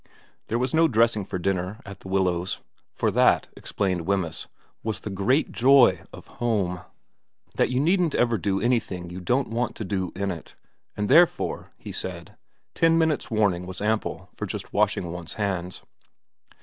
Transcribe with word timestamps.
There 0.47 0.57
was 0.57 0.73
no 0.73 0.87
dressing 0.87 1.25
for 1.25 1.37
dinner 1.37 1.79
at 1.85 1.99
The 1.99 2.07
Willows, 2.09 2.57
for 2.91 3.11
that, 3.11 3.49
explained 3.55 4.07
Wemyss, 4.07 4.47
was 4.81 5.01
the 5.01 5.11
great 5.11 5.51
joy 5.51 6.01
of 6.11 6.25
home, 6.41 6.77
xsv 6.77 7.57
VERA 7.57 7.57
275 7.57 7.57
that 7.57 7.69
you 7.69 7.79
needn't 7.79 8.15
ever 8.15 8.37
do 8.39 8.59
anything 8.59 9.11
you 9.11 9.21
don't 9.21 9.49
want 9.49 9.75
to 9.75 10.11
in 10.15 10.31
it, 10.31 10.55
and 10.97 11.07
therefore, 11.07 11.69
he 11.77 11.91
said, 11.91 12.35
ten 12.73 12.97
minutes' 12.97 13.29
warning 13.29 13.67
was 13.67 13.79
ample 13.79 14.31
for 14.35 14.47
just 14.47 14.73
washing 14.73 15.11
one's 15.11 15.33
hands. 15.33 15.83